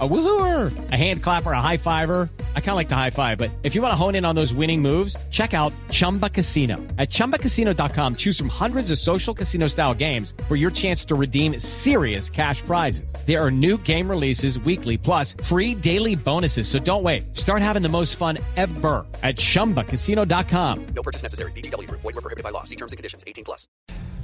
[0.00, 2.28] A woohooer, a hand clapper, a high fiver.
[2.56, 4.34] I kind of like the high five, but if you want to hone in on
[4.34, 6.78] those winning moves, check out Chumba Casino.
[6.98, 11.60] At ChumbaCasino.com, choose from hundreds of social casino style games for your chance to redeem
[11.60, 13.14] serious cash prizes.
[13.24, 16.66] There are new game releases weekly, plus free daily bonuses.
[16.66, 17.36] So don't wait.
[17.36, 20.86] Start having the most fun ever at ChumbaCasino.com.
[20.86, 21.52] No purchase necessary.
[21.52, 21.88] BGW.
[21.88, 22.64] Void were prohibited by law.
[22.64, 23.22] See terms and conditions.
[23.28, 23.68] 18 plus.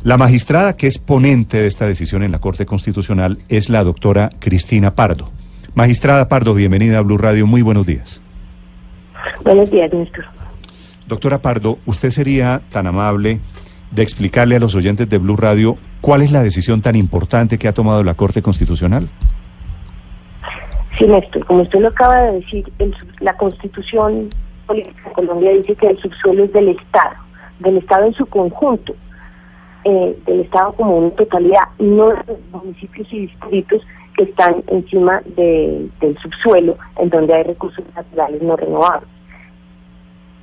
[0.03, 4.31] La magistrada que es ponente de esta decisión en la Corte Constitucional es la doctora
[4.39, 5.31] Cristina Pardo.
[5.75, 7.47] Magistrada Pardo, bienvenida a Blue Radio.
[7.47, 8.21] Muy buenos días.
[9.45, 10.25] Buenos días, Néstor.
[11.07, 13.41] Doctora Pardo, ¿usted sería tan amable
[13.93, 17.69] de explicarle a los oyentes de Blue Radio cuál es la decisión tan importante que
[17.69, 19.09] ha tomado la Corte Constitucional?
[20.99, 24.29] Sí, Néstor, como usted lo acaba de decir, el, la Constitución
[24.67, 27.15] Política de Colombia dice que el subsuelo es del Estado,
[27.61, 28.95] del Estado en su conjunto,
[29.85, 33.83] eh, del Estado como una totalidad, no de los municipios y distritos
[34.23, 35.91] están encima del
[36.23, 39.09] subsuelo, en donde hay recursos naturales no renovables.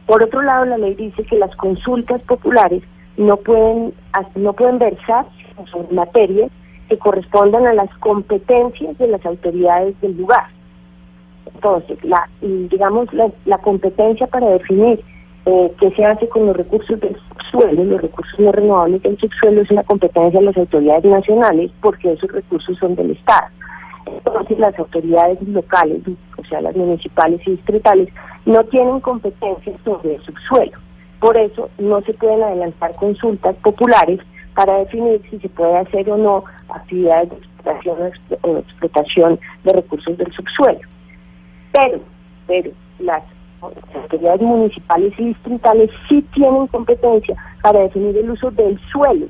[0.06, 2.82] Por otro lado, la ley dice que las consultas populares
[3.18, 3.94] no pueden,
[4.36, 5.26] no pueden versar
[5.72, 6.50] sobre materias
[6.88, 10.46] que correspondan a las competencias de las autoridades del lugar.
[11.54, 15.04] Entonces, la, digamos, la, la competencia para definir
[15.46, 19.62] eh, qué se hace con los recursos del subsuelo, los recursos no renovables del subsuelo,
[19.62, 23.48] es una competencia de las autoridades nacionales porque esos recursos son del Estado.
[24.08, 26.02] Entonces las autoridades locales,
[26.38, 28.10] o sea, las municipales y distritales,
[28.46, 30.78] no tienen competencias sobre el subsuelo.
[31.20, 34.20] Por eso no se pueden adelantar consultas populares
[34.56, 37.98] para definir si se puede hacer o no actividades de explotación
[38.42, 40.80] o explotación de recursos del subsuelo.
[41.72, 42.00] Pero,
[42.48, 43.24] pero las
[43.62, 49.28] autoridades municipales y distritales sí tienen competencia para definir el uso del suelo,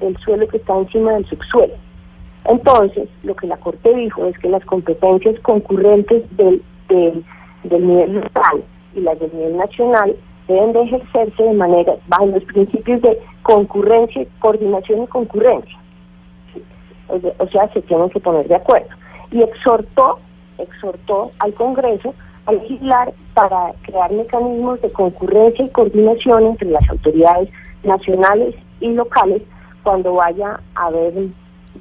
[0.00, 1.74] del suelo que está encima del subsuelo.
[2.50, 7.24] Entonces, lo que la Corte dijo es que las competencias concurrentes del, del,
[7.62, 8.64] nivel local
[8.96, 10.16] y las del nivel nacional
[10.48, 15.78] deben de ejercerse de manera, bajo los principios de concurrencia, coordinación y concurrencia.
[17.38, 18.88] O sea, se tienen que poner de acuerdo.
[19.30, 20.18] Y exhortó,
[20.58, 22.14] exhortó al Congreso
[22.46, 27.48] a legislar para crear mecanismos de concurrencia y coordinación entre las autoridades
[27.84, 29.42] nacionales y locales
[29.84, 31.14] cuando vaya a haber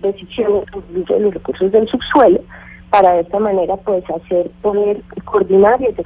[0.02, 0.66] decisiones
[1.08, 2.40] de los recursos del subsuelo
[2.90, 6.06] para de esta manera pues hacer poder coordinar y hacer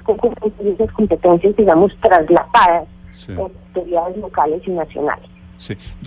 [0.66, 2.88] esas competencias digamos trasladadas
[3.28, 5.30] en autoridades locales y nacionales.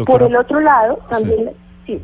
[0.05, 1.51] Por el otro lado también
[1.87, 2.01] sí.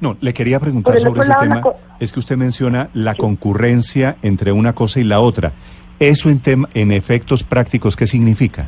[0.00, 1.62] No, le quería preguntar sobre ese tema.
[2.00, 5.52] Es que usted menciona la concurrencia entre una cosa y la otra.
[6.00, 6.40] ¿Eso en,
[6.72, 8.66] en efectos prácticos qué significa?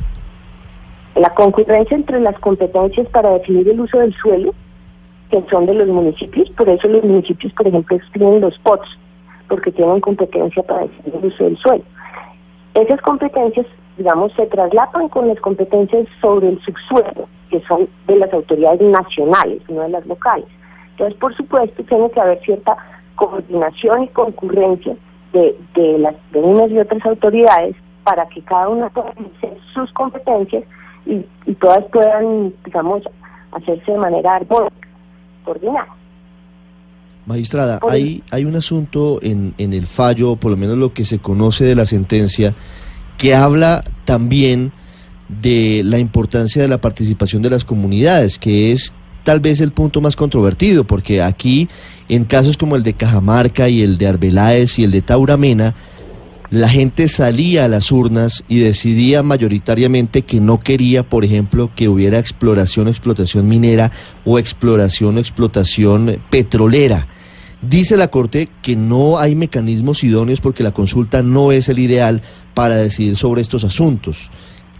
[1.15, 4.53] La concurrencia entre las competencias para definir el uso del suelo
[5.29, 8.97] que son de los municipios, por eso los municipios, por ejemplo, tienen los POTS,
[9.47, 11.83] porque tienen competencia para el uso del suelo.
[12.73, 13.65] Esas competencias,
[13.97, 19.61] digamos, se traslapan con las competencias sobre el subsuelo, que son de las autoridades nacionales,
[19.69, 20.47] no de las locales.
[20.91, 22.77] Entonces, por supuesto, tiene que haber cierta
[23.15, 24.95] coordinación y concurrencia
[25.33, 25.55] de,
[25.99, 30.63] las, de unas y otras autoridades para que cada una hacer sus competencias
[31.05, 33.03] y, y todas puedan, digamos,
[33.51, 34.86] hacerse de manera armónica.
[37.25, 41.19] Magistrada, hay, hay un asunto en, en el fallo, por lo menos lo que se
[41.19, 42.53] conoce de la sentencia,
[43.17, 44.71] que habla también
[45.27, 48.93] de la importancia de la participación de las comunidades, que es
[49.23, 51.67] tal vez el punto más controvertido, porque aquí,
[52.07, 55.75] en casos como el de Cajamarca y el de Arbeláez y el de Tauramena,
[56.49, 61.89] la gente salía a las urnas y decidía mayoritariamente que no quería, por ejemplo, que
[61.89, 63.91] hubiera exploración o explotación minera
[64.23, 67.07] o exploración o explotación petrolera.
[67.61, 72.21] Dice la Corte que no hay mecanismos idóneos porque la consulta no es el ideal
[72.53, 74.31] para decidir sobre estos asuntos.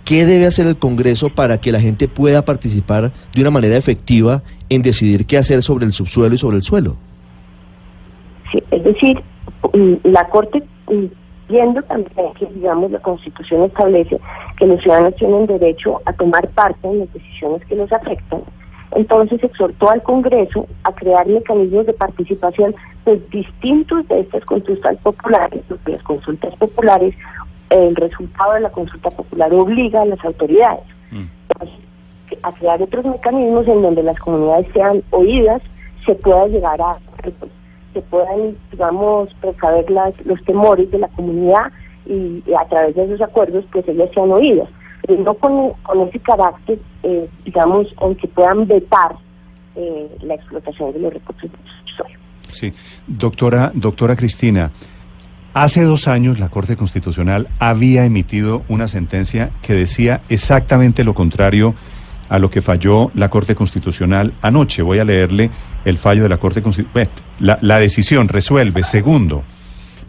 [0.06, 4.42] ¿Qué debe hacer el Congreso para que la gente pueda participar de una manera efectiva
[4.70, 6.96] en decidir qué hacer sobre el subsuelo y sobre el suelo?
[8.54, 9.22] Sí, es decir,
[9.74, 11.08] mm, la Corte mm,
[11.48, 14.20] viendo también que, digamos, la Constitución establece
[14.58, 18.42] que los ciudadanos tienen derecho a tomar parte en las decisiones que los afectan,
[18.96, 25.62] entonces exhortó al Congreso a crear mecanismos de participación pues, distintos de estas consultas populares,
[25.68, 27.14] porque las consultas populares,
[27.70, 31.26] el resultado de la consulta popular obliga a las autoridades mm.
[32.44, 35.62] a crear otros mecanismos en donde las comunidades sean oídas,
[36.06, 36.98] se pueda llegar a
[38.02, 41.72] puedan, digamos, precaver las, los temores de la comunidad
[42.06, 44.70] y, a través de esos acuerdos, pues ellas sean oídas.
[45.06, 49.16] pero no con, ese carácter, eh, digamos, en que puedan vetar
[49.76, 51.50] eh, la explotación de los recursos.
[52.52, 52.74] Sí,
[53.06, 54.72] doctora, doctora Cristina,
[55.54, 61.76] hace dos años la Corte Constitucional había emitido una sentencia que decía exactamente lo contrario
[62.30, 64.82] a lo que falló la Corte Constitucional anoche.
[64.82, 65.50] Voy a leerle
[65.88, 67.10] el fallo de la Corte Constitucional.
[67.39, 69.44] La, decisión resuelve, segundo,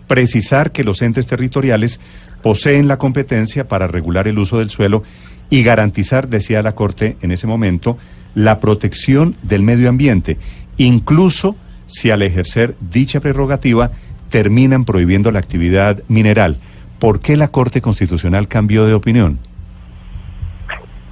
[0.08, 2.00] precisar que los entes territoriales
[2.42, 5.04] poseen la competencia para regular el uso del suelo
[5.50, 7.96] y garantizar, decía la Corte en ese momento,
[8.34, 10.36] la protección del medio ambiente,
[10.78, 11.54] incluso
[11.86, 13.92] si al ejercer dicha prerrogativa
[14.30, 16.56] terminan prohibiendo la actividad mineral.
[16.98, 19.38] ¿Por qué la Corte Constitucional cambió de opinión?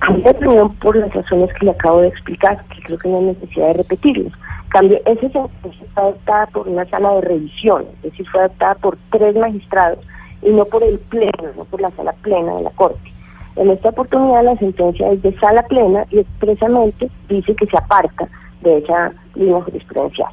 [0.01, 3.19] Cambió de opinión por las razones que le acabo de explicar, que creo que no
[3.19, 4.33] hay necesidad de repetirlos.
[4.69, 8.99] Cambio, esa sentencia fue adoptada por una sala de revisión, es decir, fue adoptada por
[9.11, 9.99] tres magistrados
[10.43, 13.13] y no por el pleno, no por la sala plena de la Corte.
[13.57, 18.29] En esta oportunidad la sentencia es de sala plena y expresamente dice que se aparta
[18.61, 20.31] de esa línea jurisprudencial.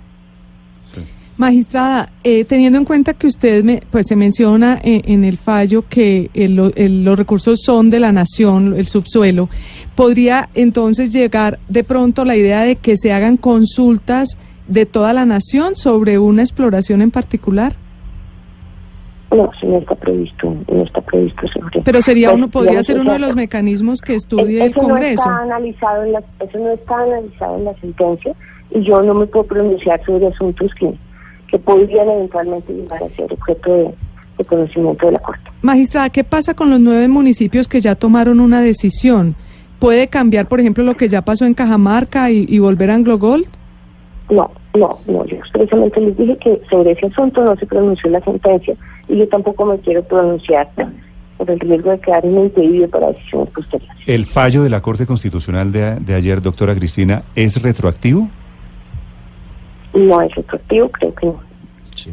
[1.35, 5.83] Magistrada, eh, teniendo en cuenta que usted me, pues se menciona eh, en, el fallo
[5.89, 9.49] que los recursos son de la nación, el subsuelo,
[9.95, 14.37] ¿podría entonces llegar de pronto la idea de que se hagan consultas
[14.67, 17.73] de toda la nación sobre una exploración en particular?
[19.35, 21.81] No, si no está previsto, no está previsto sobre.
[21.81, 25.27] Pero sería pues, uno, podría ser uno de los mecanismos que estudie el Congreso.
[25.27, 28.35] No está analizado en la, eso no está analizado en la sentencia
[28.69, 30.93] y yo no me puedo pronunciar sobre asuntos que,
[31.53, 33.93] que podrían eventualmente llegar a ser objeto
[34.37, 35.51] de, conocimiento de la Corte.
[35.61, 39.35] Magistrada, ¿qué pasa con los nueve municipios que ya tomaron una decisión?
[39.77, 43.19] ¿Puede cambiar, por ejemplo, lo que ya pasó en Cajamarca y, y volver a Anglo
[43.19, 43.45] Gold?
[44.31, 48.21] No, no, no, yo expresamente les dije que sobre ese asunto no se pronunció la
[48.21, 48.75] sentencia
[49.07, 50.71] y yo tampoco me quiero pronunciar
[51.37, 53.95] por el riesgo de quedar impedido para decisiones posteriores.
[54.07, 58.27] ¿El fallo de la Corte Constitucional de, de ayer, doctora Cristina, es retroactivo?
[59.93, 61.39] No es retroactivo, creo que no.
[61.95, 62.11] Sí.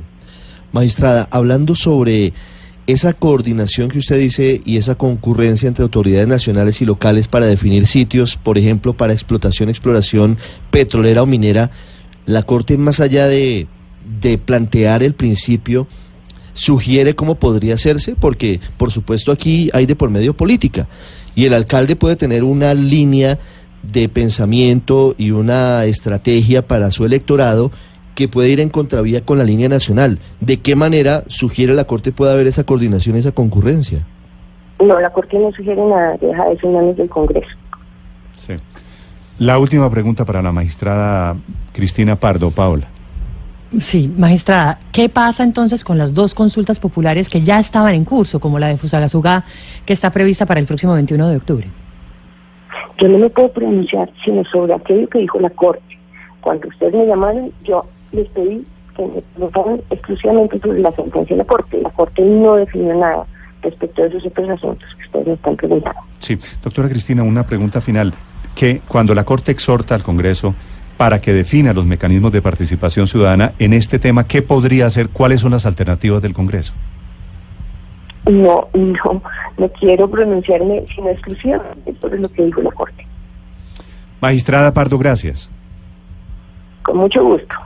[0.73, 2.33] Magistrada, hablando sobre
[2.87, 7.87] esa coordinación que usted dice y esa concurrencia entre autoridades nacionales y locales para definir
[7.87, 10.39] sitios, por ejemplo, para explotación, exploración
[10.71, 11.71] petrolera o minera,
[12.27, 13.67] la Corte, más allá de,
[14.21, 15.87] de plantear el principio,
[16.53, 20.89] sugiere cómo podría hacerse, porque por supuesto aquí hay de por medio política
[21.35, 23.39] y el alcalde puede tener una línea
[23.83, 27.71] de pensamiento y una estrategia para su electorado
[28.15, 30.19] que puede ir en contravía con la línea nacional.
[30.41, 34.05] ¿De qué manera sugiere la Corte puede haber esa coordinación, esa concurrencia?
[34.79, 37.57] No, la Corte no sugiere nada, deja eso en manos del Congreso.
[38.37, 38.55] Sí.
[39.39, 41.37] La última pregunta para la magistrada
[41.73, 42.89] Cristina Pardo, Paola.
[43.79, 48.41] Sí, magistrada, ¿qué pasa entonces con las dos consultas populares que ya estaban en curso,
[48.41, 49.45] como la de Fusagasugá,
[49.87, 51.69] que está prevista para el próximo 21 de octubre?
[53.01, 55.99] Yo no me puedo pronunciar sino sobre aquello que dijo la Corte.
[56.43, 58.65] Cuando ustedes me llamaron, yo les pedí
[58.95, 61.81] que me preguntaran exclusivamente sobre la sentencia de la Corte.
[61.81, 63.25] La Corte no definió nada
[63.63, 66.01] respecto a esos otros asuntos que ustedes me están preguntando.
[66.19, 68.13] Sí, doctora Cristina, una pregunta final.
[68.55, 70.55] Que cuando la Corte exhorta al Congreso
[70.99, 75.09] para que defina los mecanismos de participación ciudadana en este tema, ¿qué podría hacer?
[75.09, 76.75] ¿Cuáles son las alternativas del Congreso?
[78.27, 79.23] No, no,
[79.59, 83.07] no quiero pronunciarme sino exclusivamente sobre lo que dijo la Corte.
[84.21, 85.51] Magistrada Pardo, gracias.
[86.83, 87.57] Con mucho gusto.